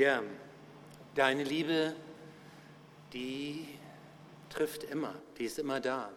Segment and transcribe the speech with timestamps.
[0.00, 0.22] Ja,
[1.14, 1.94] deine Liebe,
[3.12, 3.68] die
[4.48, 6.10] trifft immer, die ist immer da.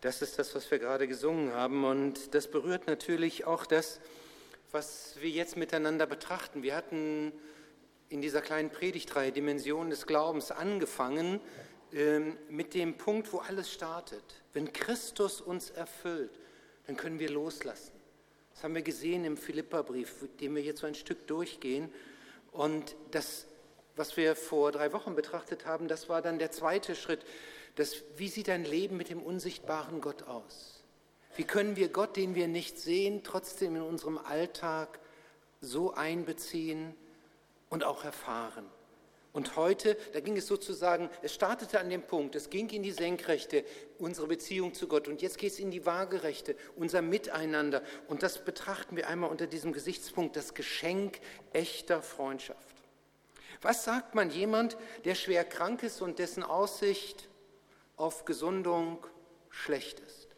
[0.00, 4.00] Das ist das, was wir gerade gesungen haben und das berührt natürlich auch das,
[4.72, 6.64] was wir jetzt miteinander betrachten.
[6.64, 7.32] Wir hatten
[8.08, 11.38] in dieser kleinen Predigtreihe Dimensionen des Glaubens angefangen
[11.92, 14.24] ähm, mit dem Punkt, wo alles startet.
[14.54, 16.32] Wenn Christus uns erfüllt,
[16.88, 17.92] dann können wir loslassen.
[18.54, 21.92] Das haben wir gesehen im Philipperbrief, den wir jetzt so ein Stück durchgehen.
[22.52, 23.46] Und das,
[23.96, 27.24] was wir vor drei Wochen betrachtet haben, das war dann der zweite Schritt.
[27.76, 30.82] Das, wie sieht ein Leben mit dem unsichtbaren Gott aus?
[31.36, 34.98] Wie können wir Gott, den wir nicht sehen, trotzdem in unserem Alltag
[35.60, 36.94] so einbeziehen
[37.68, 38.66] und auch erfahren?
[39.32, 42.90] Und heute, da ging es sozusagen, es startete an dem Punkt, es ging in die
[42.90, 43.64] Senkrechte,
[43.98, 45.06] unsere Beziehung zu Gott.
[45.06, 47.82] Und jetzt geht es in die Waagerechte, unser Miteinander.
[48.08, 51.20] Und das betrachten wir einmal unter diesem Gesichtspunkt, das Geschenk
[51.52, 52.76] echter Freundschaft.
[53.62, 57.28] Was sagt man jemand, der schwer krank ist und dessen Aussicht
[57.96, 59.06] auf Gesundung
[59.50, 60.28] schlecht ist?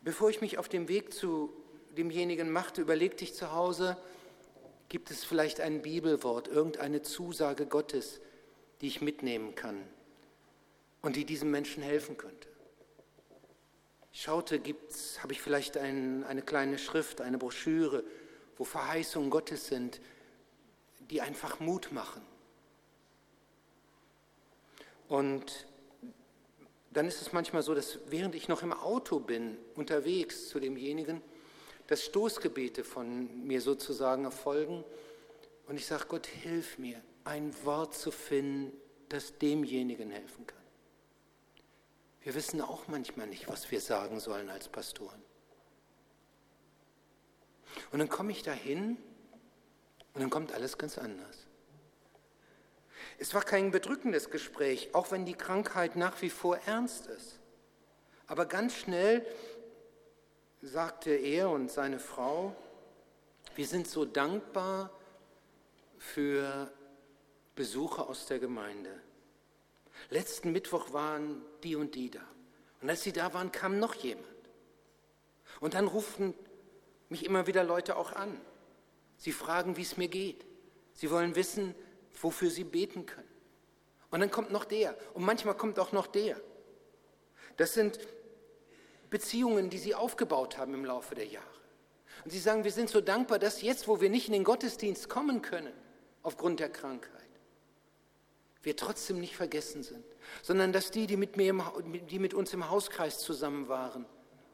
[0.00, 1.52] Bevor ich mich auf dem Weg zu
[1.96, 3.96] demjenigen machte, überlegte ich zu Hause,
[4.92, 8.20] Gibt es vielleicht ein Bibelwort, irgendeine Zusage Gottes,
[8.82, 9.80] die ich mitnehmen kann
[11.00, 12.46] und die diesem Menschen helfen könnte?
[14.12, 14.60] Ich schaute,
[15.22, 18.04] habe ich vielleicht ein, eine kleine Schrift, eine Broschüre,
[18.58, 19.98] wo Verheißungen Gottes sind,
[21.08, 22.20] die einfach Mut machen.
[25.08, 25.66] Und
[26.90, 31.22] dann ist es manchmal so, dass während ich noch im Auto bin, unterwegs zu demjenigen,
[31.92, 34.82] dass Stoßgebete von mir sozusagen erfolgen.
[35.66, 38.72] Und ich sage, Gott, hilf mir, ein Wort zu finden,
[39.10, 40.62] das demjenigen helfen kann.
[42.22, 45.22] Wir wissen auch manchmal nicht, was wir sagen sollen als Pastoren.
[47.90, 48.96] Und dann komme ich dahin
[50.14, 51.46] und dann kommt alles ganz anders.
[53.18, 57.38] Es war kein bedrückendes Gespräch, auch wenn die Krankheit nach wie vor ernst ist.
[58.28, 59.26] Aber ganz schnell
[60.62, 62.54] sagte er und seine Frau,
[63.56, 64.90] wir sind so dankbar
[65.98, 66.72] für
[67.56, 68.90] Besucher aus der Gemeinde.
[70.08, 72.22] Letzten Mittwoch waren die und die da.
[72.80, 74.26] Und als sie da waren, kam noch jemand.
[75.60, 76.34] Und dann rufen
[77.08, 78.40] mich immer wieder Leute auch an.
[79.18, 80.46] Sie fragen, wie es mir geht.
[80.94, 81.74] Sie wollen wissen,
[82.20, 83.28] wofür sie beten können.
[84.10, 84.96] Und dann kommt noch der.
[85.14, 86.40] Und manchmal kommt auch noch der.
[87.56, 87.98] Das sind
[89.12, 91.46] Beziehungen, die sie aufgebaut haben im Laufe der Jahre.
[92.24, 95.08] Und sie sagen, wir sind so dankbar, dass jetzt, wo wir nicht in den Gottesdienst
[95.08, 95.72] kommen können,
[96.22, 97.12] aufgrund der Krankheit,
[98.62, 100.04] wir trotzdem nicht vergessen sind,
[100.40, 101.62] sondern dass die, die mit, mir im,
[102.08, 104.06] die mit uns im Hauskreis zusammen waren,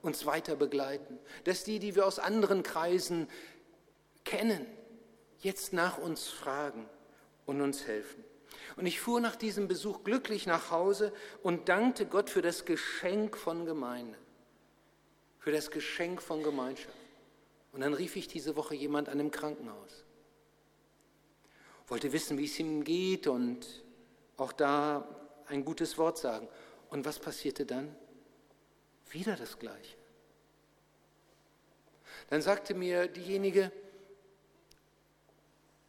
[0.02, 3.28] uns weiter begleiten, dass die, die wir aus anderen Kreisen
[4.24, 4.66] kennen,
[5.40, 6.88] jetzt nach uns fragen
[7.46, 8.24] und uns helfen.
[8.76, 13.36] Und ich fuhr nach diesem Besuch glücklich nach Hause und dankte Gott für das Geschenk
[13.36, 14.18] von Gemeinde
[15.48, 16.94] für das Geschenk von Gemeinschaft.
[17.72, 20.04] Und dann rief ich diese Woche jemand an im Krankenhaus.
[21.86, 23.66] Wollte wissen, wie es ihm geht und
[24.36, 25.08] auch da
[25.46, 26.46] ein gutes Wort sagen.
[26.90, 27.96] Und was passierte dann?
[29.08, 29.96] Wieder das Gleiche.
[32.28, 33.72] Dann sagte mir diejenige,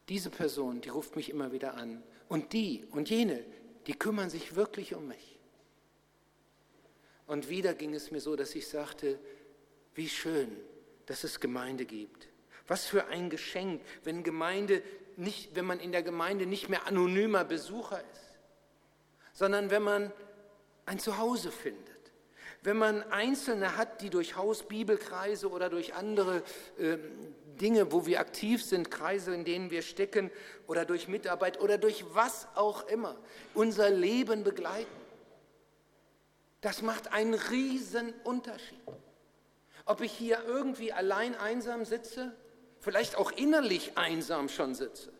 [0.07, 2.01] diese Person, die ruft mich immer wieder an.
[2.29, 3.43] Und die und jene,
[3.87, 5.37] die kümmern sich wirklich um mich.
[7.27, 9.19] Und wieder ging es mir so, dass ich sagte,
[9.95, 10.55] wie schön,
[11.05, 12.27] dass es Gemeinde gibt.
[12.67, 14.83] Was für ein Geschenk, wenn Gemeinde
[15.17, 18.39] nicht, wenn man in der Gemeinde nicht mehr anonymer Besucher ist,
[19.33, 20.11] sondern wenn man
[20.85, 21.99] ein Zuhause findet.
[22.61, 26.43] Wenn man Einzelne hat, die durch Hausbibelkreise oder durch andere
[26.77, 26.97] äh,
[27.59, 30.29] Dinge, wo wir aktiv sind, Kreise, in denen wir stecken,
[30.67, 33.15] oder durch Mitarbeit oder durch was auch immer,
[33.53, 34.89] unser Leben begleiten.
[36.61, 38.79] Das macht einen riesen Unterschied.
[39.89, 42.31] Ob ich hier irgendwie allein einsam sitze,
[42.79, 45.11] vielleicht auch innerlich einsam schon sitze,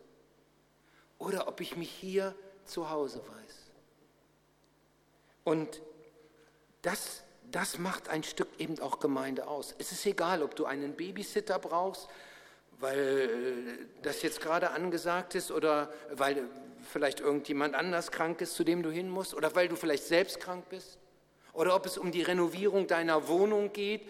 [1.18, 2.36] oder ob ich mich hier
[2.66, 3.56] zu Hause weiß.
[5.44, 5.82] Und
[6.84, 9.74] das, das macht ein Stück eben auch Gemeinde aus.
[9.80, 12.08] Es ist egal, ob du einen Babysitter brauchst,
[12.80, 16.48] weil das jetzt gerade angesagt ist oder weil
[16.92, 20.40] vielleicht irgendjemand anders krank ist, zu dem du hin musst, oder weil du vielleicht selbst
[20.40, 21.00] krank bist,
[21.54, 24.08] oder ob es um die Renovierung deiner Wohnung geht,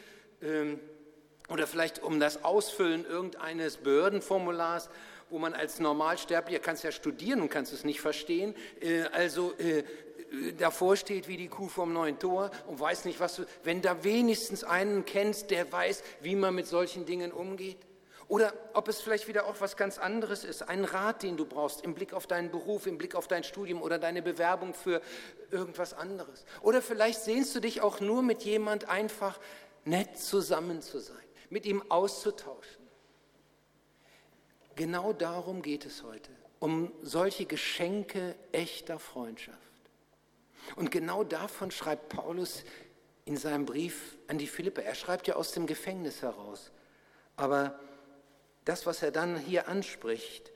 [1.49, 4.89] oder vielleicht um das Ausfüllen irgendeines Behördenformulars,
[5.29, 9.83] wo man als Normalsterblicher, kannst ja studieren und kannst es nicht verstehen, äh, also äh,
[10.57, 14.03] davor steht wie die Kuh vom neuen Tor und weiß nicht, was du, wenn da
[14.03, 17.77] wenigstens einen kennst, der weiß, wie man mit solchen Dingen umgeht.
[18.27, 21.83] Oder ob es vielleicht wieder auch was ganz anderes ist, ein Rat, den du brauchst
[21.83, 25.01] im Blick auf deinen Beruf, im Blick auf dein Studium oder deine Bewerbung für
[25.49, 26.45] irgendwas anderes.
[26.61, 29.39] Oder vielleicht sehnst du dich auch nur mit jemand einfach
[29.85, 31.17] nett zusammen zu sein,
[31.49, 32.87] mit ihm auszutauschen.
[34.75, 39.57] Genau darum geht es heute, um solche Geschenke echter Freundschaft.
[40.75, 42.63] Und genau davon schreibt Paulus
[43.25, 44.83] in seinem Brief an die Philippe.
[44.83, 46.71] Er schreibt ja aus dem Gefängnis heraus.
[47.35, 47.79] Aber
[48.65, 50.51] das, was er dann hier anspricht,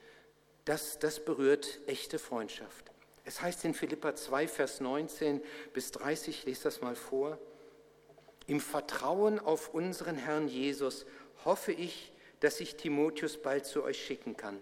[0.65, 2.91] das, das berührt echte Freundschaft.
[3.25, 5.41] Es heißt in Philippa 2, Vers 19
[5.73, 7.39] bis 30, ich lese das mal vor.
[8.47, 11.05] Im Vertrauen auf unseren Herrn Jesus
[11.45, 14.59] hoffe ich, dass ich Timotheus bald zu euch schicken kann.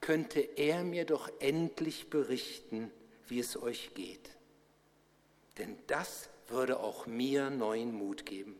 [0.00, 2.92] Könnte er mir doch endlich berichten,
[3.26, 4.30] wie es euch geht.
[5.58, 8.56] Denn das würde auch mir neuen Mut geben.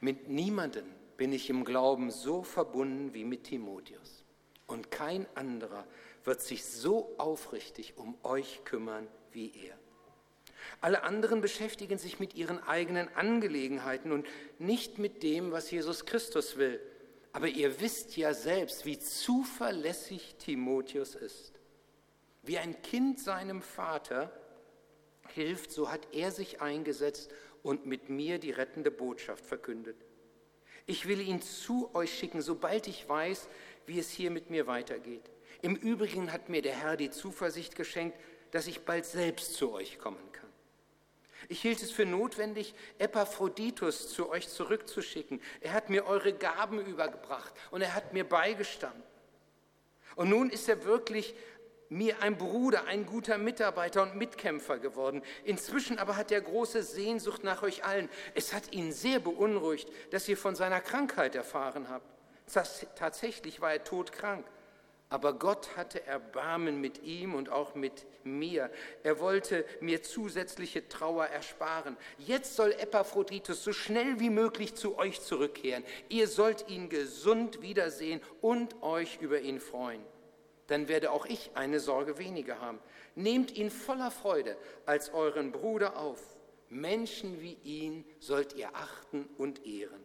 [0.00, 0.86] Mit niemandem
[1.16, 4.24] bin ich im Glauben so verbunden wie mit Timotheus.
[4.66, 5.86] Und kein anderer
[6.24, 9.76] wird sich so aufrichtig um euch kümmern wie er.
[10.80, 14.26] Alle anderen beschäftigen sich mit ihren eigenen Angelegenheiten und
[14.58, 16.80] nicht mit dem, was Jesus Christus will.
[17.32, 21.52] Aber ihr wisst ja selbst, wie zuverlässig Timotheus ist.
[22.42, 24.30] Wie ein Kind seinem Vater
[25.28, 27.30] hilft, so hat er sich eingesetzt
[27.62, 29.96] und mit mir die rettende Botschaft verkündet.
[30.86, 33.48] Ich will ihn zu euch schicken, sobald ich weiß,
[33.86, 35.30] wie es hier mit mir weitergeht.
[35.62, 38.18] Im Übrigen hat mir der Herr die Zuversicht geschenkt,
[38.50, 40.43] dass ich bald selbst zu euch kommen kann.
[41.48, 45.40] Ich hielt es für notwendig, Epaphroditus zu euch zurückzuschicken.
[45.60, 49.02] Er hat mir eure Gaben übergebracht und er hat mir beigestanden.
[50.16, 51.34] Und nun ist er wirklich
[51.88, 55.22] mir ein Bruder, ein guter Mitarbeiter und Mitkämpfer geworden.
[55.44, 58.08] Inzwischen aber hat er große Sehnsucht nach euch allen.
[58.34, 62.06] Es hat ihn sehr beunruhigt, dass ihr von seiner Krankheit erfahren habt.
[62.96, 64.44] Tatsächlich war er todkrank.
[65.14, 68.68] Aber Gott hatte Erbarmen mit ihm und auch mit mir.
[69.04, 71.96] Er wollte mir zusätzliche Trauer ersparen.
[72.18, 75.84] Jetzt soll Epaphroditus so schnell wie möglich zu euch zurückkehren.
[76.08, 80.02] Ihr sollt ihn gesund wiedersehen und euch über ihn freuen
[80.66, 82.78] dann werde auch ich eine Sorge weniger haben.
[83.14, 84.56] Nehmt ihn voller Freude
[84.86, 86.18] als euren Bruder auf.
[86.70, 90.02] Menschen wie ihn sollt ihr achten und ehren.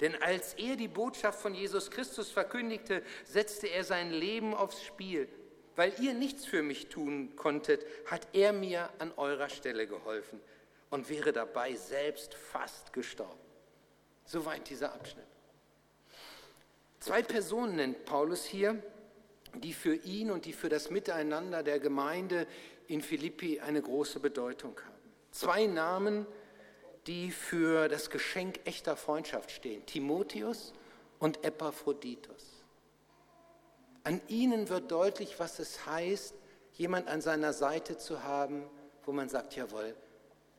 [0.00, 5.28] Denn als er die Botschaft von Jesus Christus verkündigte, setzte er sein Leben aufs Spiel.
[5.76, 10.40] Weil ihr nichts für mich tun konntet, hat er mir an eurer Stelle geholfen
[10.90, 13.38] und wäre dabei selbst fast gestorben.
[14.24, 15.24] Soweit dieser Abschnitt.
[16.98, 18.82] Zwei Personen nennt Paulus hier,
[19.54, 22.46] die für ihn und die für das Miteinander der Gemeinde
[22.88, 24.94] in Philippi eine große Bedeutung haben.
[25.30, 26.39] Zwei Namen, die
[27.30, 30.72] für das Geschenk echter Freundschaft stehen, Timotheus
[31.18, 32.62] und Epaphroditus.
[34.04, 36.34] An ihnen wird deutlich, was es heißt,
[36.74, 38.64] jemand an seiner Seite zu haben,
[39.04, 39.94] wo man sagt, jawohl,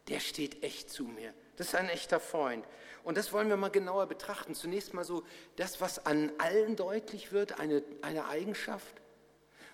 [0.07, 1.33] der steht echt zu mir.
[1.57, 2.65] Das ist ein echter Freund.
[3.03, 4.55] Und das wollen wir mal genauer betrachten.
[4.55, 5.23] Zunächst mal so
[5.55, 9.01] das, was an allen deutlich wird, eine, eine Eigenschaft.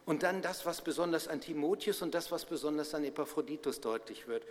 [0.05, 4.45] Und dann das, was besonders an Timotheus und das, was besonders an Epaphroditus deutlich wird.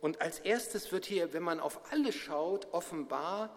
[0.00, 3.56] Und als erstes wird hier, wenn man auf alle schaut, offenbar,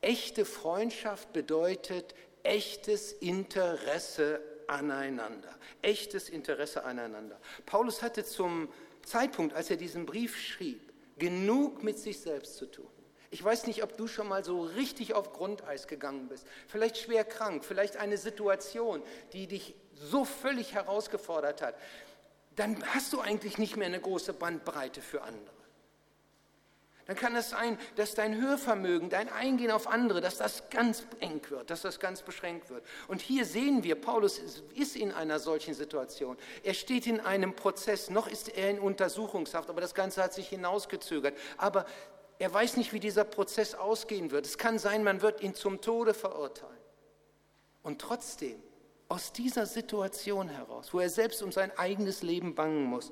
[0.00, 5.54] echte Freundschaft bedeutet echtes Interesse aneinander.
[5.82, 7.40] Echtes Interesse aneinander.
[7.66, 8.68] Paulus hatte zum
[9.04, 12.88] Zeitpunkt, als er diesen Brief schrieb, genug mit sich selbst zu tun.
[13.30, 16.46] Ich weiß nicht, ob du schon mal so richtig auf Grundeis gegangen bist.
[16.66, 21.74] Vielleicht schwer krank, vielleicht eine Situation, die dich so völlig herausgefordert hat.
[22.58, 25.58] Dann hast du eigentlich nicht mehr eine große Bandbreite für andere.
[27.06, 31.40] Dann kann es sein, dass dein Hörvermögen, dein Eingehen auf andere, dass das ganz eng
[31.48, 32.84] wird, dass das ganz beschränkt wird.
[33.06, 34.40] Und hier sehen wir, Paulus
[34.74, 36.36] ist in einer solchen Situation.
[36.64, 40.48] Er steht in einem Prozess, noch ist er in Untersuchungshaft, aber das Ganze hat sich
[40.48, 41.34] hinausgezögert.
[41.56, 41.86] Aber
[42.38, 44.44] er weiß nicht, wie dieser Prozess ausgehen wird.
[44.44, 46.76] Es kann sein, man wird ihn zum Tode verurteilen.
[47.82, 48.62] Und trotzdem,
[49.08, 53.10] aus dieser Situation heraus, wo er selbst um sein eigenes Leben bangen muss,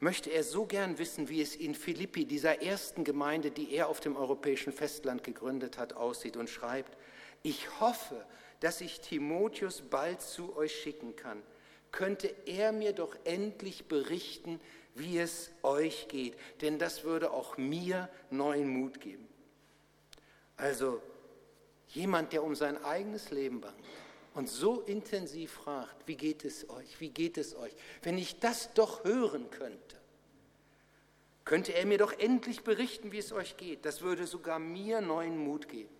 [0.00, 4.00] möchte er so gern wissen, wie es in Philippi, dieser ersten Gemeinde, die er auf
[4.00, 6.96] dem europäischen Festland gegründet hat, aussieht und schreibt,
[7.42, 8.24] ich hoffe,
[8.60, 11.42] dass ich Timotheus bald zu euch schicken kann.
[11.92, 14.60] Könnte er mir doch endlich berichten,
[14.94, 19.28] wie es euch geht, denn das würde auch mir neuen Mut geben.
[20.56, 21.00] Also
[21.88, 23.84] jemand, der um sein eigenes Leben bangt
[24.34, 27.72] und so intensiv fragt, wie geht es euch, wie geht es euch,
[28.02, 29.96] wenn ich das doch hören könnte,
[31.44, 33.84] könnte er mir doch endlich berichten, wie es euch geht.
[33.84, 35.94] Das würde sogar mir neuen Mut geben.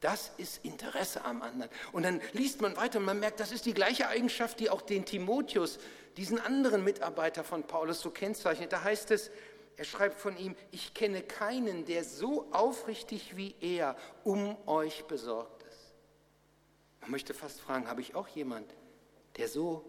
[0.00, 1.70] Das ist Interesse am anderen.
[1.92, 4.82] Und dann liest man weiter und man merkt, das ist die gleiche Eigenschaft, die auch
[4.82, 5.78] den Timotheus,
[6.16, 8.72] diesen anderen Mitarbeiter von Paulus, so kennzeichnet.
[8.72, 9.30] Da heißt es,
[9.76, 15.63] er schreibt von ihm, ich kenne keinen, der so aufrichtig wie er um euch besorgt.
[17.04, 18.74] Man möchte fast fragen, habe ich auch jemand,
[19.36, 19.84] der so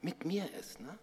[0.00, 0.80] mit mir ist?
[0.80, 0.98] Ne?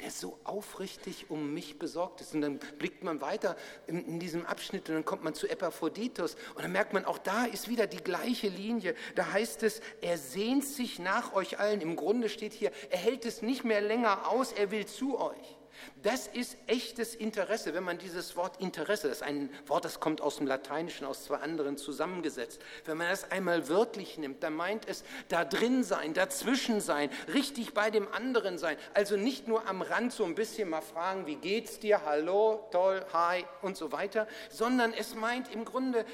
[0.00, 2.34] der so aufrichtig um mich besorgt ist.
[2.34, 6.36] Und dann blickt man weiter in, in, diesem Abschnitt und dann kommt man zu Epaphroditus
[6.54, 8.94] und dann merkt man, auch da ist wieder die gleiche Linie.
[9.14, 11.80] Da heißt es, er sehnt sich nach euch allen.
[11.80, 15.58] Im Grunde steht hier, er hält es nicht mehr länger aus, er will zu euch.
[16.02, 20.20] Das ist echtes Interesse, wenn man dieses Wort Interesse, das ist ein Wort, das kommt
[20.20, 22.60] aus dem Lateinischen, aus zwei anderen zusammengesetzt.
[22.84, 27.74] Wenn man das einmal wörtlich nimmt, dann meint es da drin sein, dazwischen sein, richtig
[27.74, 28.76] bei dem anderen sein.
[28.94, 33.04] Also nicht nur am Rand so ein bisschen mal fragen, wie geht's dir, hallo, toll,
[33.12, 36.06] hi und so weiter, sondern es meint im Grunde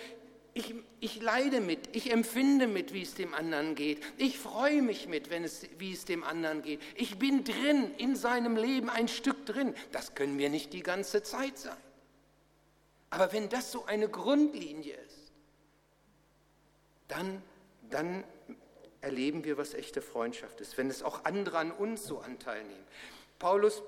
[0.56, 4.02] ich, ich, leide mit, ich empfinde mit, wie es dem anderen geht.
[4.16, 6.80] Ich freue mich mit, wenn es, wie es dem anderen geht.
[6.94, 9.74] Ich bin drin, in seinem Leben ein Stück drin.
[9.92, 11.76] Das können wir nicht die ganze Zeit sein.
[13.10, 15.30] Aber wenn das so eine Grundlinie ist,
[17.08, 17.42] dann,
[17.90, 18.24] dann
[19.02, 22.86] erleben wir, was echte Freundschaft ist, wenn es auch andere an uns so Anteil nehmen.
[23.38, 23.82] Paulus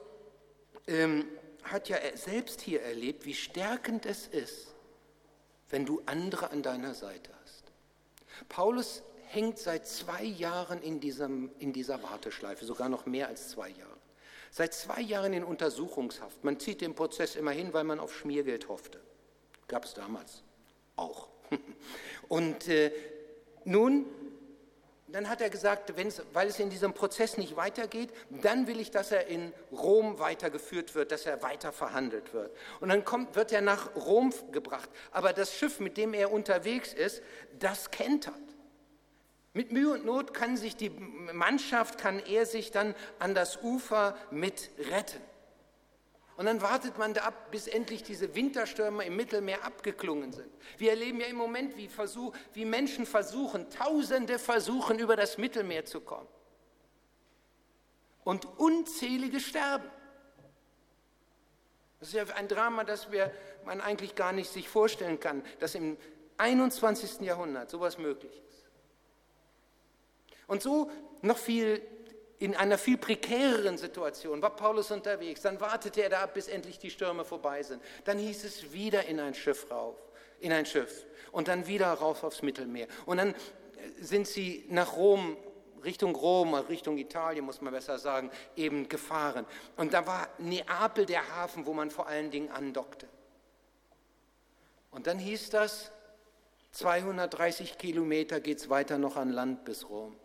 [0.86, 1.24] ähm,
[1.62, 4.74] hat ja selbst hier erlebt, wie stärkend es ist,
[5.70, 7.64] wenn du andere an deiner Seite hast.
[8.48, 13.68] Paulus hängt seit zwei Jahren in, diesem, in dieser Warteschleife, sogar noch mehr als zwei
[13.68, 13.98] Jahre.
[14.50, 16.42] Seit zwei Jahren in Untersuchungshaft.
[16.42, 18.98] Man zieht den Prozess immer hin, weil man auf Schmiergeld hoffte.
[19.66, 20.42] Gab es damals
[20.96, 21.28] auch.
[22.28, 22.90] Und äh,
[23.64, 24.06] nun
[25.08, 25.94] dann hat er gesagt,
[26.32, 28.12] weil es in diesem Prozess nicht weitergeht,
[28.42, 32.54] dann will ich, dass er in Rom weitergeführt wird, dass er weiter verhandelt wird.
[32.80, 34.90] Und dann kommt, wird er nach Rom gebracht.
[35.10, 37.22] Aber das Schiff, mit dem er unterwegs ist,
[37.58, 38.34] das kentert.
[39.54, 44.16] Mit Mühe und Not kann sich die Mannschaft, kann er sich dann an das Ufer
[44.30, 45.22] mit retten.
[46.38, 50.48] Und dann wartet man da ab, bis endlich diese Winterstürme im Mittelmeer abgeklungen sind.
[50.76, 55.84] Wir erleben ja im Moment, wie, Versuch, wie Menschen versuchen, Tausende versuchen, über das Mittelmeer
[55.84, 56.28] zu kommen.
[58.22, 59.90] Und unzählige sterben.
[61.98, 63.32] Das ist ja ein Drama, das wir,
[63.64, 65.96] man eigentlich gar nicht sich vorstellen kann, dass im
[66.36, 67.22] 21.
[67.22, 68.64] Jahrhundert sowas möglich ist.
[70.46, 70.88] Und so
[71.20, 71.82] noch viel
[72.38, 75.42] in einer viel prekäreren Situation war Paulus unterwegs.
[75.42, 77.82] Dann wartete er da ab, bis endlich die Stürme vorbei sind.
[78.04, 79.96] Dann hieß es wieder in ein Schiff rauf,
[80.40, 82.86] in ein Schiff und dann wieder rauf aufs Mittelmeer.
[83.06, 83.34] Und dann
[84.00, 85.36] sind sie nach Rom,
[85.84, 89.46] Richtung Rom, Richtung Italien muss man besser sagen, eben gefahren.
[89.76, 93.08] Und da war Neapel der Hafen, wo man vor allen Dingen andockte.
[94.90, 95.90] Und dann hieß das,
[96.72, 100.16] 230 Kilometer geht es weiter noch an Land bis Rom.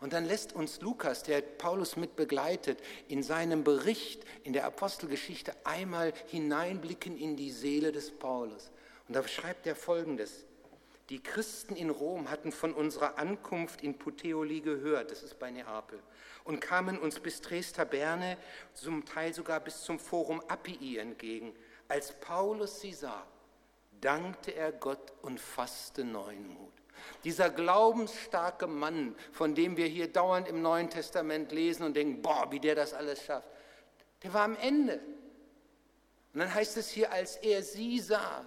[0.00, 5.54] Und dann lässt uns Lukas, der Paulus mit begleitet, in seinem Bericht in der Apostelgeschichte
[5.64, 8.70] einmal hineinblicken in die Seele des Paulus.
[9.06, 10.46] Und da schreibt er folgendes.
[11.10, 16.00] Die Christen in Rom hatten von unserer Ankunft in Puteoli gehört, das ist bei Neapel,
[16.44, 18.38] und kamen uns bis Dresda Berne,
[18.74, 21.52] zum Teil sogar bis zum Forum Appii entgegen.
[21.88, 23.26] Als Paulus sie sah,
[24.00, 26.79] dankte er Gott und fasste neuen Mut.
[27.24, 32.50] Dieser glaubensstarke Mann, von dem wir hier dauernd im Neuen Testament lesen und denken, boah,
[32.50, 33.48] wie der das alles schafft,
[34.22, 35.00] der war am Ende.
[36.32, 38.44] Und dann heißt es hier, als er sie sah,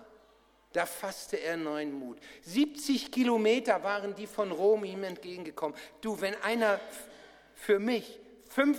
[0.72, 2.17] da fasste er neuen Mut.
[2.41, 5.77] 70 Kilometer waren die von Rom ihm entgegengekommen.
[6.01, 6.79] Du, wenn einer
[7.53, 8.19] für mich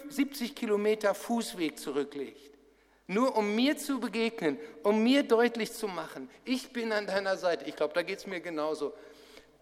[0.08, 2.54] 70 Kilometer Fußweg zurücklegt,
[3.06, 7.64] nur um mir zu begegnen, um mir deutlich zu machen, ich bin an deiner Seite.
[7.66, 8.94] Ich glaube, da geht es mir genauso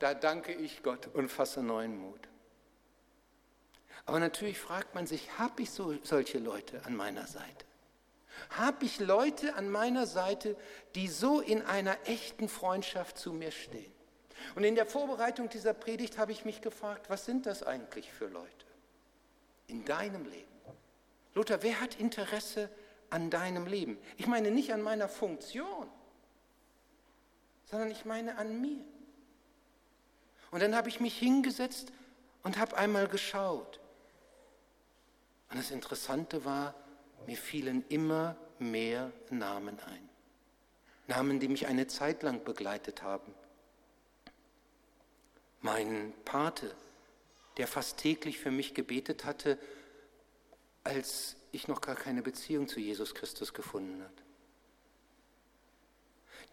[0.02, 2.28] da danke ich Gott und fasse neuen Mut.
[4.04, 7.64] Aber natürlich fragt man sich, habe ich so, solche Leute an meiner Seite?
[8.50, 10.56] Habe ich Leute an meiner Seite,
[10.97, 13.92] die so in einer echten Freundschaft zu mir stehen?
[14.56, 18.26] Und in der Vorbereitung dieser Predigt habe ich mich gefragt, was sind das eigentlich für
[18.26, 18.66] Leute
[19.68, 20.50] in deinem Leben?
[21.35, 22.68] Luther, wer hat Interesse
[23.09, 23.99] an deinem Leben?
[24.16, 25.88] Ich meine nicht an meiner Funktion,
[27.71, 28.91] sondern ich meine an mir.
[30.52, 31.92] Und dann habe ich mich hingesetzt
[32.44, 33.80] und habe einmal geschaut.
[35.50, 36.75] Und das Interessante war,
[37.26, 40.09] mir fielen immer mehr Namen ein.
[41.06, 43.35] Namen, die mich eine Zeit lang begleitet haben.
[45.62, 46.75] Mein Pate,
[47.56, 49.59] der fast täglich für mich gebetet hatte,
[50.85, 54.23] als ich noch gar keine Beziehung zu Jesus Christus gefunden hatte.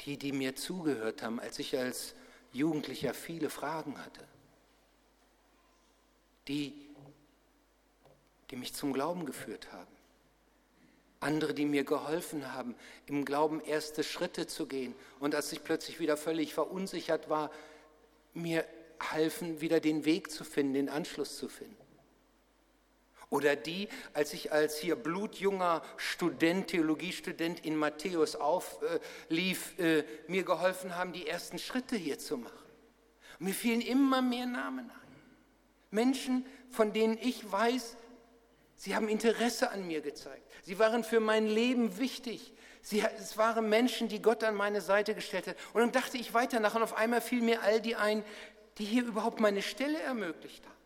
[0.02, 2.16] Die, die mir zugehört haben, als ich als
[2.52, 4.28] Jugendlicher viele Fragen hatte,
[6.48, 6.74] die,
[8.50, 10.00] die mich zum Glauben geführt haben.
[11.20, 12.76] Andere, die mir geholfen haben,
[13.06, 14.96] im Glauben erste Schritte zu gehen.
[15.20, 17.52] Und als ich plötzlich wieder völlig verunsichert war,
[18.34, 18.66] mir
[19.02, 21.89] halfen, wieder den Weg zu finden, den Anschluss zu finden.
[23.30, 30.96] Oder die, als ich als hier blutjunger Student, Theologiestudent in Matthäus auflief, äh, mir geholfen
[30.96, 32.58] haben, die ersten Schritte hier zu machen.
[33.40, 34.96] Und mir fielen immer mehr Namen ein.
[35.92, 37.98] Menschen, von denen ich weiß,
[38.76, 40.44] sie haben Interesse an mir gezeigt.
[40.64, 42.54] Sie waren für mein Leben wichtig.
[42.82, 45.58] Sie, es waren Menschen, die Gott an meine Seite gestellt hat.
[45.74, 48.24] Und dann dachte ich weiter nach und auf einmal fiel mir all die ein,
[48.80, 50.79] die hier überhaupt meine Stelle ermöglicht haben.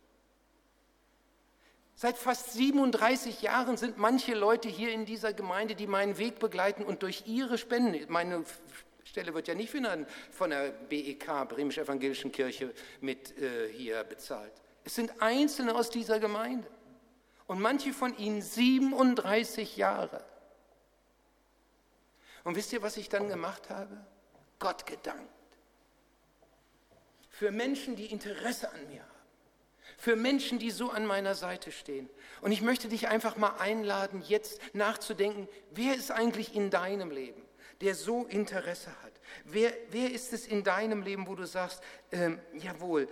[2.04, 6.84] Seit fast 37 Jahren sind manche Leute hier in dieser Gemeinde, die meinen Weg begleiten
[6.84, 8.44] und durch ihre Spenden, meine
[9.04, 9.74] Stelle wird ja nicht
[10.30, 14.52] von der BEK, Bremisch-Evangelischen Kirche, mit äh, hier bezahlt.
[14.84, 16.68] Es sind Einzelne aus dieser Gemeinde
[17.46, 20.22] und manche von ihnen 37 Jahre.
[22.44, 24.04] Und wisst ihr, was ich dann gemacht habe?
[24.58, 25.32] Gott gedankt.
[27.30, 29.13] Für Menschen, die Interesse an mir haben.
[30.04, 32.10] Für Menschen, die so an meiner Seite stehen.
[32.42, 37.40] Und ich möchte dich einfach mal einladen, jetzt nachzudenken, wer ist eigentlich in deinem Leben,
[37.80, 39.12] der so Interesse hat?
[39.46, 41.82] Wer, wer ist es in deinem Leben, wo du sagst,
[42.12, 43.08] ähm, jawohl,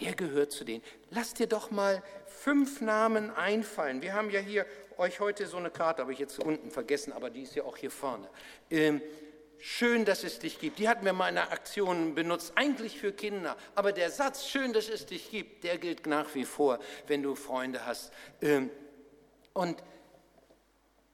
[0.00, 0.82] der gehört zu denen.
[1.10, 4.00] Lass dir doch mal fünf Namen einfallen.
[4.00, 4.64] Wir haben ja hier
[4.96, 7.76] euch heute so eine Karte, habe ich jetzt unten vergessen, aber die ist ja auch
[7.76, 8.30] hier vorne.
[8.70, 9.02] Ähm,
[9.62, 10.80] schön, dass es dich gibt.
[10.80, 13.56] Die hatten wir mal in einer Aktion benutzt, eigentlich für Kinder.
[13.76, 17.36] Aber der Satz, schön, dass es dich gibt, der gilt nach wie vor, wenn du
[17.36, 18.12] Freunde hast.
[18.40, 18.70] Ähm,
[19.54, 19.82] und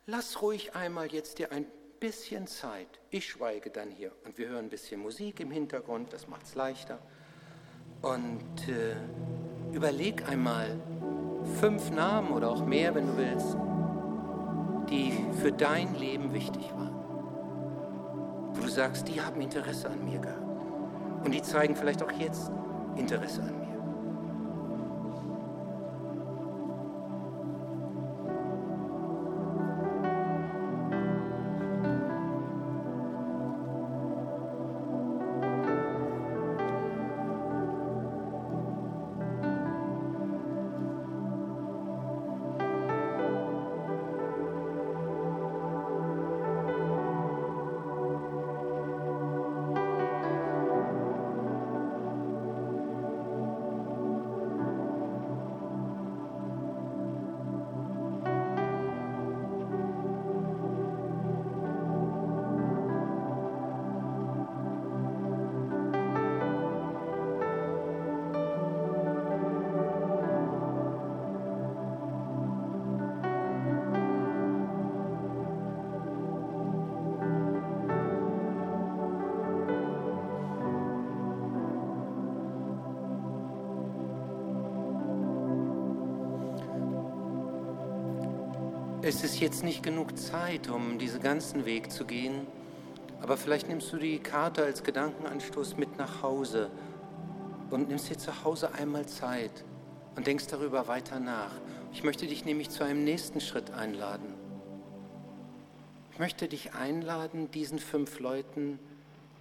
[0.07, 1.67] lass ruhig einmal jetzt dir ein
[2.00, 2.88] bisschen Zeit.
[3.11, 6.55] Ich schweige dann hier und wir hören ein bisschen Musik im Hintergrund, das macht es
[6.55, 6.99] leichter.
[8.00, 8.97] Und äh,
[9.75, 10.81] überleg einmal
[11.61, 13.57] fünf Namen oder auch mehr, wenn du willst,
[14.88, 16.88] die für dein Leben wichtig waren.
[18.61, 20.42] Du sagst, die haben Interesse an mir gehabt.
[21.25, 22.51] Und die zeigen vielleicht auch jetzt
[22.97, 23.67] Interesse an mir.
[89.09, 92.47] Es ist jetzt nicht genug Zeit, um diesen ganzen Weg zu gehen,
[93.23, 96.71] aber vielleicht nimmst du die Karte als Gedankenanstoß mit nach Hause
[97.71, 99.64] und nimmst dir zu Hause einmal Zeit
[100.14, 101.53] und denkst darüber weiter nach.
[101.90, 104.35] Ich möchte dich nämlich zu einem nächsten Schritt einladen.
[106.12, 108.79] Ich möchte dich einladen, diesen fünf Leuten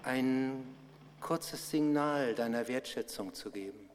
[0.02, 0.64] ein
[1.20, 3.87] kurzes Signal deiner Wertschätzung zu geben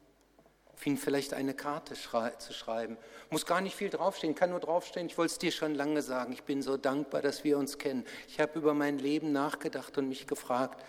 [0.97, 2.97] vielleicht eine Karte schrei zu schreiben.
[3.29, 6.33] Muss gar nicht viel draufstehen, kann nur draufstehen, ich wollte es dir schon lange sagen,
[6.33, 8.05] ich bin so dankbar, dass wir uns kennen.
[8.27, 10.83] Ich habe über mein Leben nachgedacht und mich gefragt,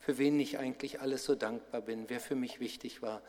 [0.00, 3.22] für wen ich eigentlich alles so dankbar bin, wer für mich wichtig war.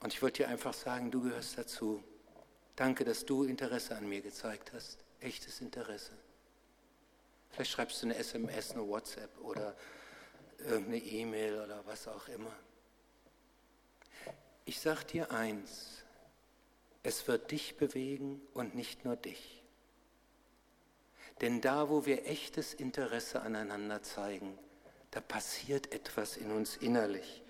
[0.00, 2.02] Und ich wollte dir einfach sagen, du gehörst dazu.
[2.74, 6.12] Danke, dass du Interesse an mir gezeigt hast, echtes Interesse.
[7.50, 9.76] Vielleicht schreibst du eine SMS, eine WhatsApp oder
[10.58, 12.52] irgendeine E-Mail oder was auch immer.
[14.64, 16.02] Ich sage dir eins,
[17.02, 19.62] es wird dich bewegen und nicht nur dich.
[21.40, 24.56] Denn da, wo wir echtes Interesse aneinander zeigen,
[25.10, 27.42] da passiert etwas in uns innerlich,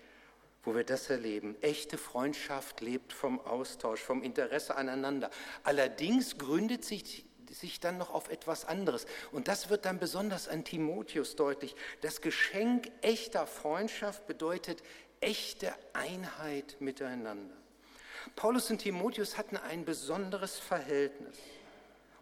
[0.64, 1.56] wo wir das erleben.
[1.60, 5.30] Echte Freundschaft lebt vom Austausch, vom Interesse aneinander.
[5.62, 9.06] Allerdings gründet sich, sich dann noch auf etwas anderes.
[9.30, 11.76] Und das wird dann besonders an Timotheus deutlich.
[12.00, 14.82] Das Geschenk echter Freundschaft bedeutet
[15.22, 17.56] echte Einheit miteinander.
[18.36, 21.36] Paulus und Timotheus hatten ein besonderes Verhältnis.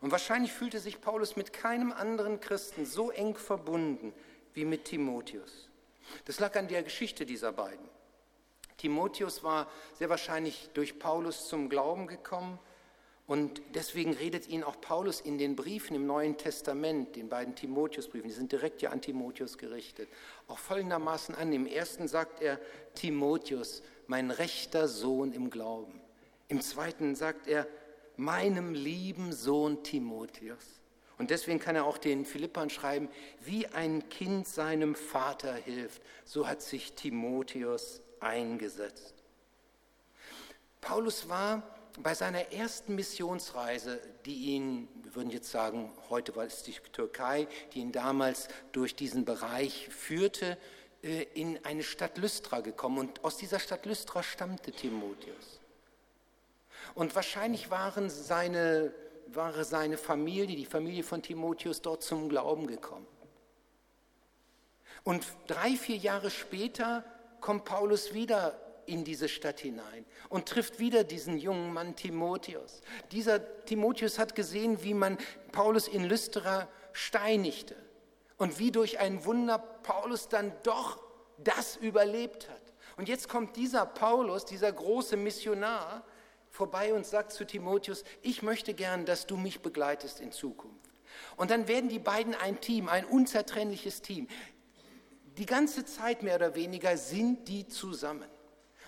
[0.00, 4.14] Und wahrscheinlich fühlte sich Paulus mit keinem anderen Christen so eng verbunden
[4.54, 5.68] wie mit Timotheus.
[6.24, 7.86] Das lag an der Geschichte dieser beiden.
[8.78, 12.58] Timotheus war sehr wahrscheinlich durch Paulus zum Glauben gekommen
[13.30, 18.28] und deswegen redet ihn auch Paulus in den Briefen im Neuen Testament, den beiden Timotheusbriefen,
[18.28, 20.08] die sind direkt ja an Timotheus gerichtet,
[20.48, 21.52] auch folgendermaßen an.
[21.52, 22.58] Im ersten sagt er,
[22.96, 26.00] Timotheus, mein rechter Sohn im Glauben.
[26.48, 27.68] Im zweiten sagt er,
[28.16, 30.80] meinem lieben Sohn Timotheus.
[31.16, 33.08] Und deswegen kann er auch den Philippern schreiben,
[33.42, 39.14] wie ein Kind seinem Vater hilft, so hat sich Timotheus eingesetzt.
[40.80, 41.62] Paulus war
[41.98, 47.48] bei seiner ersten Missionsreise, die ihn, wir würden jetzt sagen, heute war es die Türkei,
[47.72, 50.56] die ihn damals durch diesen Bereich führte,
[51.02, 52.98] äh, in eine Stadt Lystra gekommen.
[52.98, 55.60] Und aus dieser Stadt Lystra stammte Timotheus.
[56.94, 58.92] Und wahrscheinlich waren seine,
[59.26, 63.06] war seine Familie, die Familie von Timotheus, dort zum Glauben gekommen.
[65.02, 67.04] Und drei, vier Jahre später
[67.40, 72.82] kommt Paulus wieder in diese Stadt hinein und trifft wieder diesen jungen Mann Timotheus.
[73.12, 75.18] Dieser Timotheus hat gesehen, wie man
[75.52, 77.76] Paulus in Lystra steinigte
[78.36, 81.02] und wie durch ein Wunder Paulus dann doch
[81.38, 82.60] das überlebt hat.
[82.96, 86.04] Und jetzt kommt dieser Paulus, dieser große Missionar,
[86.50, 90.90] vorbei und sagt zu Timotheus, ich möchte gern, dass du mich begleitest in Zukunft.
[91.36, 94.28] Und dann werden die beiden ein Team, ein unzertrennliches Team.
[95.38, 98.28] Die ganze Zeit mehr oder weniger sind die zusammen.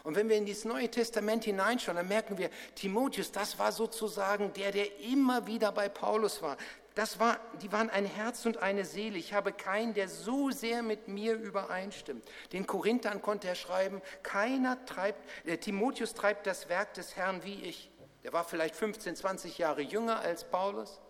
[0.05, 4.53] Und wenn wir in dieses Neue Testament hineinschauen, dann merken wir, Timotheus, das war sozusagen
[4.55, 6.57] der, der immer wieder bei Paulus war.
[6.95, 9.17] Das war, die waren ein Herz und eine Seele.
[9.17, 12.25] Ich habe keinen, der so sehr mit mir übereinstimmt.
[12.53, 17.63] Den Korinthern konnte er schreiben, keiner treibt, äh, Timotheus treibt das Werk des Herrn wie
[17.63, 17.91] ich.
[18.25, 21.01] Der war vielleicht 15, 20 Jahre jünger als Paulus,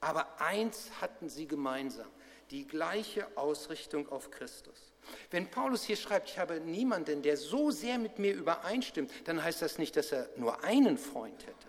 [0.00, 2.08] aber eins hatten sie gemeinsam,
[2.50, 4.85] die gleiche Ausrichtung auf Christus.
[5.30, 9.62] Wenn Paulus hier schreibt, ich habe niemanden, der so sehr mit mir übereinstimmt, dann heißt
[9.62, 11.66] das nicht, dass er nur einen Freund hätte.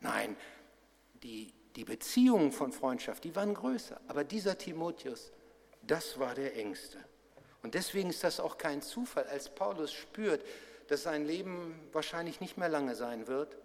[0.00, 0.36] Nein,
[1.22, 4.00] die, die Beziehungen von Freundschaft, die waren größer.
[4.08, 5.32] Aber dieser Timotheus,
[5.82, 6.98] das war der Engste.
[7.62, 10.44] Und deswegen ist das auch kein Zufall, als Paulus spürt,
[10.88, 13.56] dass sein Leben wahrscheinlich nicht mehr lange sein wird,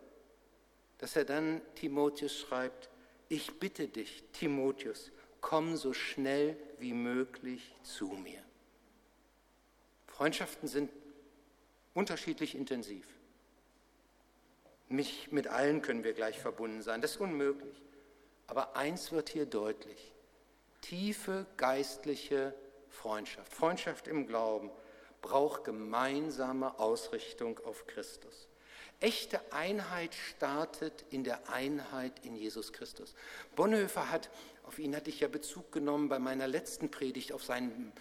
[0.98, 2.90] dass er dann Timotheus schreibt,
[3.30, 5.12] ich bitte dich, Timotheus,
[5.42, 8.42] komm so schnell wie möglich zu mir.
[10.08, 10.92] Freundschaften sind
[11.94, 13.06] unterschiedlich intensiv.
[14.88, 17.82] Mich mit allen können wir gleich verbunden sein, das ist unmöglich.
[18.48, 20.12] Aber eins wird hier deutlich.
[20.82, 22.54] Tiefe geistliche
[22.90, 24.70] Freundschaft, Freundschaft im Glauben,
[25.22, 28.50] braucht gemeinsame Ausrichtung auf Christus.
[29.00, 33.16] Echte Einheit startet in der Einheit in Jesus Christus.
[33.56, 34.30] Bonhoeffer hat,
[34.72, 37.92] auf ihn hatte ich ja Bezug genommen bei meiner letzten Predigt, auf sein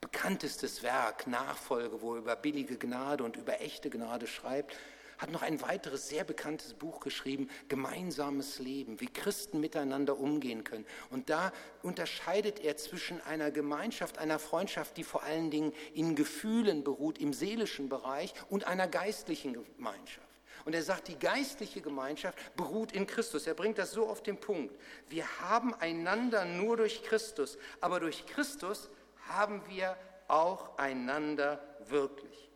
[0.00, 4.76] bekanntestes Werk, Nachfolge, wo er über billige Gnade und über echte Gnade schreibt
[5.18, 10.86] hat noch ein weiteres sehr bekanntes Buch geschrieben, Gemeinsames Leben, wie Christen miteinander umgehen können.
[11.10, 16.84] Und da unterscheidet er zwischen einer Gemeinschaft, einer Freundschaft, die vor allen Dingen in Gefühlen
[16.84, 20.29] beruht, im seelischen Bereich, und einer geistlichen Gemeinschaft.
[20.64, 23.46] Und er sagt, die geistliche Gemeinschaft beruht in Christus.
[23.46, 24.74] Er bringt das so auf den Punkt.
[25.08, 28.90] Wir haben einander nur durch Christus, aber durch Christus
[29.28, 29.96] haben wir
[30.28, 32.50] auch einander wirklich.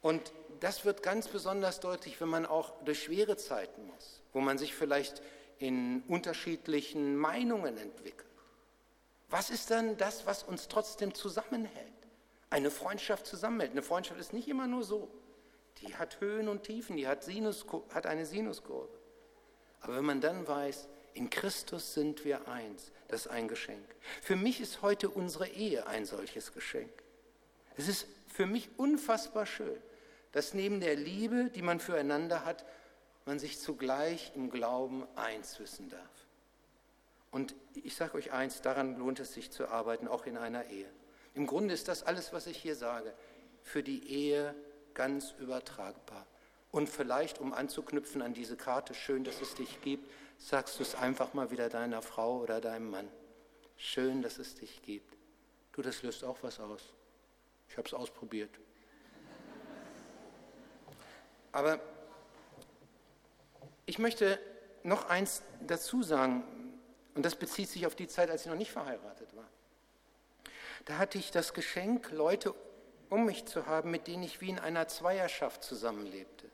[0.00, 4.58] Und das wird ganz besonders deutlich, wenn man auch durch schwere Zeiten muss, wo man
[4.58, 5.22] sich vielleicht
[5.58, 8.26] in unterschiedlichen Meinungen entwickelt.
[9.28, 11.92] Was ist dann das, was uns trotzdem zusammenhält?
[12.50, 13.72] Eine Freundschaft zusammenhält.
[13.72, 15.08] Eine Freundschaft ist nicht immer nur so.
[15.80, 18.88] Die hat Höhen und Tiefen, die hat, Sinus, hat eine Sinuskurve.
[19.80, 23.84] Aber wenn man dann weiß, in Christus sind wir eins, das ist ein Geschenk.
[24.22, 26.90] Für mich ist heute unsere Ehe ein solches Geschenk.
[27.76, 29.76] Es ist für mich unfassbar schön,
[30.32, 32.64] dass neben der Liebe, die man füreinander hat,
[33.26, 36.00] man sich zugleich im Glauben eins wissen darf.
[37.30, 40.88] Und ich sage euch eins, daran lohnt es sich zu arbeiten, auch in einer Ehe.
[41.34, 43.12] Im Grunde ist das alles, was ich hier sage,
[43.62, 44.54] für die Ehe
[44.94, 46.26] ganz übertragbar.
[46.70, 50.94] Und vielleicht, um anzuknüpfen an diese Karte, schön, dass es dich gibt, sagst du es
[50.94, 53.08] einfach mal wieder deiner Frau oder deinem Mann.
[53.76, 55.16] Schön, dass es dich gibt.
[55.72, 56.92] Du, das löst auch was aus.
[57.68, 58.50] Ich habe es ausprobiert.
[61.52, 61.80] Aber
[63.84, 64.38] ich möchte
[64.82, 66.44] noch eins dazu sagen,
[67.14, 69.48] und das bezieht sich auf die Zeit, als ich noch nicht verheiratet war.
[70.86, 72.54] Da hatte ich das Geschenk, Leute
[73.12, 76.48] um mich zu haben, mit denen ich wie in einer Zweierschaft zusammenlebte.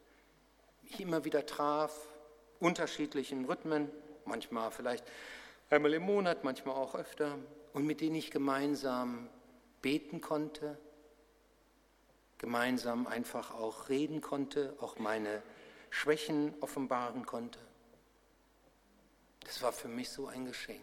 [0.83, 1.97] Ich immer wieder traf,
[2.59, 3.88] unterschiedlichen Rhythmen,
[4.25, 5.05] manchmal vielleicht
[5.71, 7.38] einmal im Monat, manchmal auch öfter,
[7.75, 9.29] und mit denen ich gemeinsam
[9.83, 10.77] beten konnte,
[12.38, 15.44] gemeinsam einfach auch reden konnte, auch meine
[15.90, 17.61] Schwächen offenbaren konnte.
[19.44, 20.81] Das war für mich so ein Geschenk.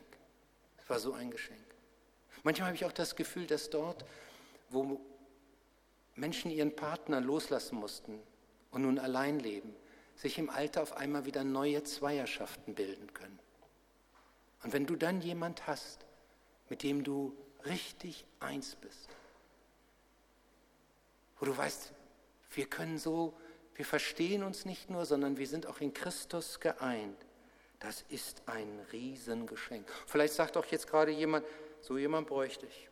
[0.78, 1.60] Das war so ein Geschenk.
[2.44, 4.06] Manchmal habe ich auch das Gefühl, dass dort,
[4.70, 5.02] wo
[6.16, 8.20] Menschen ihren Partner loslassen mussten
[8.72, 9.76] und nun allein leben,
[10.16, 13.40] sich im Alter auf einmal wieder neue Zweierschaften bilden können.
[14.64, 16.06] Und wenn du dann jemand hast,
[16.70, 19.10] mit dem du richtig eins bist,
[21.38, 21.94] wo du weißt,
[22.52, 23.34] wir können so,
[23.76, 27.26] wir verstehen uns nicht nur, sondern wir sind auch in Christus geeint.
[27.80, 29.86] Das ist ein Riesengeschenk.
[30.08, 31.46] Vielleicht sagt auch jetzt gerade jemand,
[31.82, 32.90] so jemand bräuchte ich.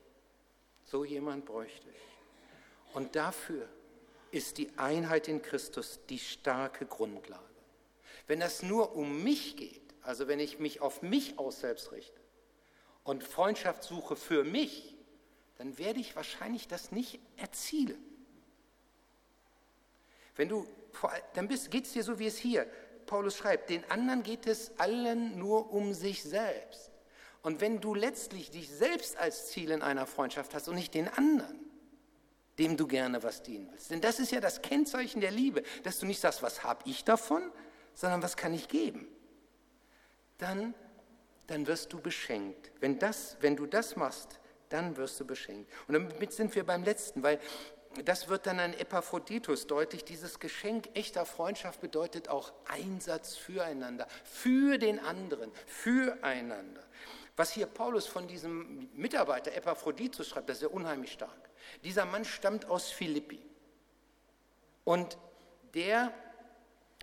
[0.83, 2.12] So jemand bräuchte ich.
[2.93, 3.67] Und dafür
[4.31, 7.43] ist die Einheit in Christus die starke Grundlage.
[8.27, 12.19] Wenn das nur um mich geht, also wenn ich mich auf mich aus selbst richte
[13.03, 14.95] und Freundschaft suche für mich,
[15.57, 18.03] dann werde ich wahrscheinlich das nicht erzielen.
[20.35, 20.67] Wenn du,
[21.33, 22.67] dann geht es dir so, wie es hier
[23.05, 26.91] Paulus schreibt, den anderen geht es allen nur um sich selbst.
[27.41, 31.09] Und wenn du letztlich dich selbst als Ziel in einer Freundschaft hast und nicht den
[31.09, 31.59] anderen,
[32.59, 35.99] dem du gerne was dienen willst, denn das ist ja das Kennzeichen der Liebe, dass
[35.99, 37.51] du nicht sagst, was habe ich davon,
[37.93, 39.07] sondern was kann ich geben,
[40.37, 40.73] dann,
[41.47, 42.71] dann wirst du beschenkt.
[42.79, 44.39] Wenn, das, wenn du das machst,
[44.69, 45.71] dann wirst du beschenkt.
[45.87, 47.39] Und damit sind wir beim letzten, weil
[48.05, 50.03] das wird dann an Epaphroditus deutlich.
[50.03, 56.83] Dieses Geschenk echter Freundschaft bedeutet auch Einsatz füreinander, für den anderen, füreinander.
[57.35, 61.49] Was hier Paulus von diesem Mitarbeiter Epaphroditus schreibt, das ist ja unheimlich stark.
[61.83, 63.39] Dieser Mann stammt aus Philippi.
[64.83, 65.17] Und
[65.73, 66.13] der,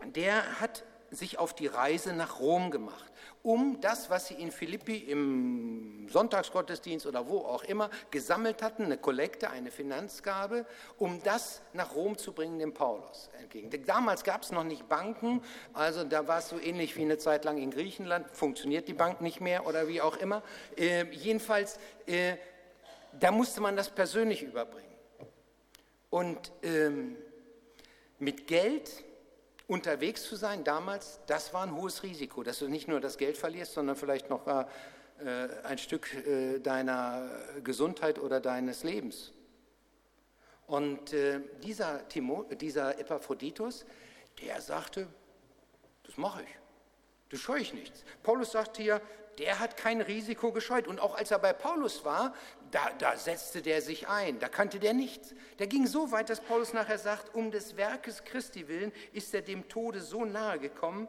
[0.05, 3.11] der hat sich auf die Reise nach Rom gemacht
[3.43, 8.99] um das, was sie in Philippi im Sonntagsgottesdienst oder wo auch immer gesammelt hatten, eine
[8.99, 10.67] Kollekte, eine Finanzgabe,
[10.99, 13.71] um das nach Rom zu bringen, dem Paulus entgegen.
[13.87, 15.43] Damals gab es noch nicht Banken,
[15.73, 19.21] also da war es so ähnlich wie eine Zeit lang in Griechenland, funktioniert die Bank
[19.21, 20.43] nicht mehr oder wie auch immer.
[20.77, 22.37] Äh, jedenfalls, äh,
[23.19, 24.87] da musste man das persönlich überbringen.
[26.11, 27.17] Und ähm,
[28.19, 29.05] mit Geld
[29.67, 33.37] unterwegs zu sein damals, das war ein hohes Risiko, dass du nicht nur das Geld
[33.37, 34.67] verlierst, sondern vielleicht noch äh,
[35.65, 37.31] ein Stück äh, deiner
[37.63, 39.33] Gesundheit oder deines Lebens.
[40.67, 43.85] Und äh, dieser, Timo, dieser Epaphroditus,
[44.41, 45.09] der sagte,
[46.05, 46.60] das mache ich,
[47.31, 48.05] das scheue ich nichts.
[48.23, 49.01] Paulus sagte hier,
[49.39, 50.87] der hat kein Risiko gescheut.
[50.87, 52.35] Und auch als er bei Paulus war,
[52.71, 55.35] da, da, setzte der sich ein, da kannte der nichts.
[55.59, 59.43] Der ging so weit, dass Paulus nachher sagt, um des Werkes Christi willen ist er
[59.43, 61.09] dem Tode so nahe gekommen,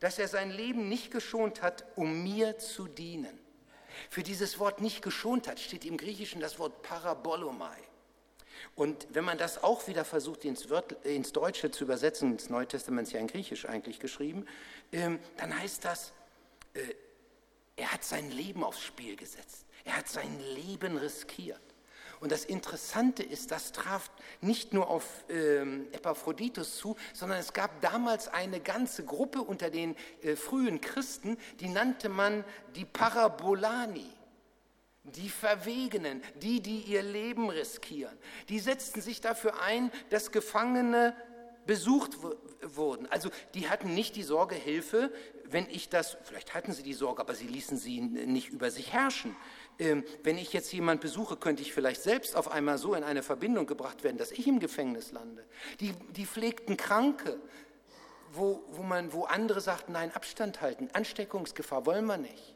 [0.00, 3.38] dass er sein Leben nicht geschont hat, um mir zu dienen.
[4.10, 7.76] Für dieses Wort nicht geschont hat, steht im Griechischen das Wort Parabolomai.
[8.74, 10.66] Und wenn man das auch wieder versucht ins,
[11.32, 14.46] Deutsche zu übersetzen, ins Neue Testament ist ja in Griechisch eigentlich geschrieben,
[14.92, 16.12] dann heißt das,
[16.74, 16.80] äh,
[17.76, 19.66] er hat sein Leben aufs Spiel gesetzt.
[19.84, 21.60] Er hat sein Leben riskiert.
[22.20, 24.08] Und das Interessante ist, das traf
[24.40, 29.96] nicht nur auf ähm, Epaphroditus zu, sondern es gab damals eine ganze Gruppe unter den
[30.22, 32.44] äh, frühen Christen, die nannte man
[32.76, 34.06] die Parabolani.
[35.02, 38.16] Die Verwegenen, die, die ihr Leben riskieren,
[38.48, 41.16] die setzten sich dafür ein, dass Gefangene
[41.66, 42.18] besucht
[42.62, 43.06] wurden.
[43.06, 45.12] Also die hatten nicht die Sorge, Hilfe,
[45.44, 48.92] wenn ich das, vielleicht hatten sie die Sorge, aber sie ließen sie nicht über sich
[48.92, 49.36] herrschen.
[49.78, 53.22] Ähm, wenn ich jetzt jemand besuche, könnte ich vielleicht selbst auf einmal so in eine
[53.22, 55.44] Verbindung gebracht werden, dass ich im Gefängnis lande.
[55.80, 57.38] Die, die pflegten Kranke,
[58.32, 62.54] wo, wo, man, wo andere sagten, nein, Abstand halten, Ansteckungsgefahr wollen wir nicht.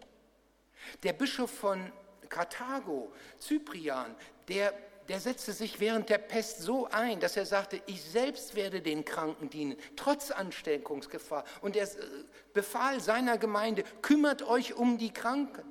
[1.02, 1.92] Der Bischof von
[2.28, 4.14] Karthago, Cyprian,
[4.48, 4.72] der
[5.08, 9.04] der setzte sich während der Pest so ein, dass er sagte, ich selbst werde den
[9.04, 11.44] Kranken dienen, trotz Ansteckungsgefahr.
[11.60, 11.88] Und er äh,
[12.52, 15.64] befahl seiner Gemeinde, kümmert euch um die Kranken.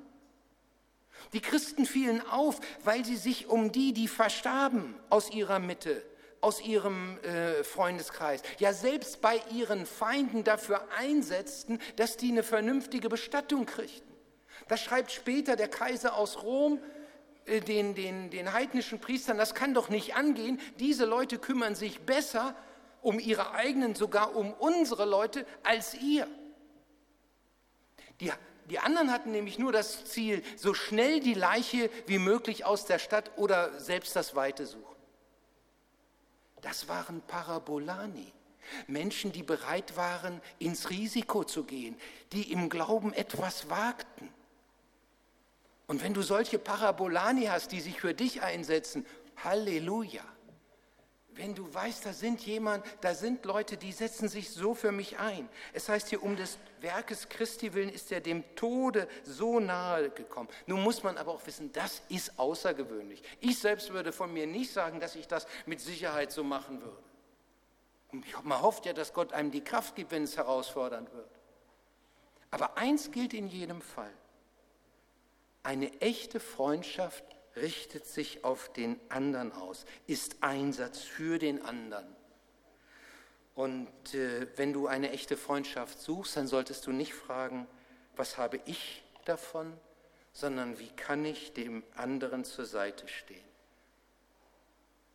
[1.32, 6.02] Die Christen fielen auf, weil sie sich um die, die verstarben aus ihrer Mitte,
[6.40, 13.08] aus ihrem äh, Freundeskreis, ja selbst bei ihren Feinden dafür einsetzten, dass die eine vernünftige
[13.08, 14.14] Bestattung kriegten.
[14.68, 16.80] Das schreibt später der Kaiser aus Rom,
[17.46, 20.60] den, den, den heidnischen Priestern, das kann doch nicht angehen.
[20.78, 22.54] Diese Leute kümmern sich besser
[23.02, 26.26] um ihre eigenen, sogar um unsere Leute als ihr.
[28.20, 28.32] Die,
[28.68, 32.98] die anderen hatten nämlich nur das Ziel, so schnell die Leiche wie möglich aus der
[32.98, 34.96] Stadt oder selbst das Weite suchen.
[36.62, 38.32] Das waren Parabolani.
[38.88, 41.96] Menschen, die bereit waren, ins Risiko zu gehen,
[42.32, 44.32] die im Glauben etwas wagten.
[45.86, 49.06] Und wenn du solche Parabolani hast, die sich für dich einsetzen,
[49.42, 50.24] Halleluja.
[51.36, 55.18] Wenn du weißt, da sind jemand, da sind Leute, die setzen sich so für mich
[55.18, 55.50] ein.
[55.74, 60.48] Es heißt hier, um des Werkes Christi willen ist er dem Tode so nahe gekommen.
[60.66, 63.22] Nun muss man aber auch wissen, das ist außergewöhnlich.
[63.40, 67.02] Ich selbst würde von mir nicht sagen, dass ich das mit Sicherheit so machen würde.
[68.42, 71.28] Man hofft ja, dass Gott einem die Kraft gibt, wenn es herausfordernd wird.
[72.50, 74.12] Aber eins gilt in jedem Fall.
[75.66, 77.24] Eine echte Freundschaft
[77.56, 82.06] richtet sich auf den anderen aus, ist Einsatz für den anderen.
[83.56, 87.66] Und äh, wenn du eine echte Freundschaft suchst, dann solltest du nicht fragen,
[88.14, 89.76] was habe ich davon,
[90.32, 93.42] sondern wie kann ich dem anderen zur Seite stehen.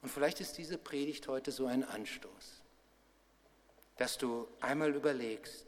[0.01, 2.61] Und vielleicht ist diese Predigt heute so ein Anstoß,
[3.95, 5.65] dass du einmal überlegst,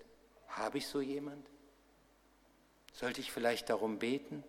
[0.49, 1.47] habe ich so jemand?
[2.91, 4.43] Sollte ich vielleicht darum beten?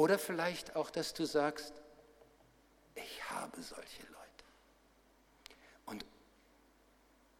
[0.00, 1.74] Oder vielleicht auch, dass du sagst,
[2.94, 4.44] ich habe solche Leute.
[5.84, 6.06] Und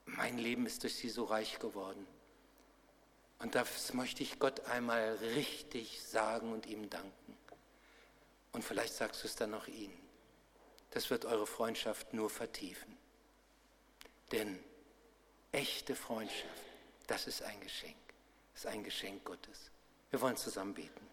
[0.05, 2.07] mein Leben ist durch sie so reich geworden.
[3.39, 7.39] Und das möchte ich Gott einmal richtig sagen und ihm danken.
[8.53, 9.99] Und vielleicht sagst du es dann auch ihnen.
[10.91, 12.95] Das wird eure Freundschaft nur vertiefen.
[14.33, 14.63] Denn
[15.51, 16.45] echte Freundschaft,
[17.07, 17.97] das ist ein Geschenk.
[18.53, 19.71] Das ist ein Geschenk Gottes.
[20.11, 21.10] Wir wollen zusammen beten.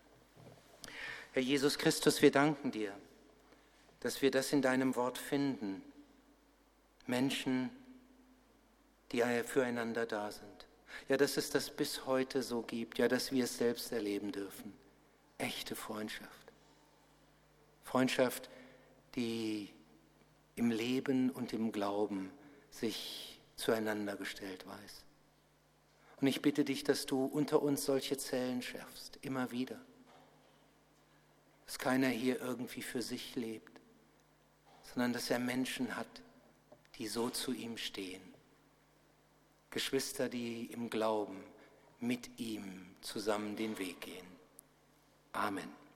[1.38, 2.92] Herr Jesus Christus, wir danken dir,
[4.00, 5.84] dass wir das in deinem Wort finden.
[7.06, 7.70] Menschen,
[9.12, 10.68] die füreinander da sind.
[11.08, 12.98] Ja, dass es das bis heute so gibt.
[12.98, 14.74] Ja, dass wir es selbst erleben dürfen.
[15.38, 16.52] Echte Freundschaft.
[17.84, 18.50] Freundschaft,
[19.14, 19.70] die
[20.56, 22.32] im Leben und im Glauben
[22.72, 25.06] sich zueinander gestellt weiß.
[26.20, 29.80] Und ich bitte dich, dass du unter uns solche Zellen schärfst, immer wieder
[31.68, 33.80] dass keiner hier irgendwie für sich lebt,
[34.82, 36.08] sondern dass er Menschen hat,
[36.96, 38.22] die so zu ihm stehen.
[39.70, 41.44] Geschwister, die im Glauben
[42.00, 44.26] mit ihm zusammen den Weg gehen.
[45.34, 45.87] Amen.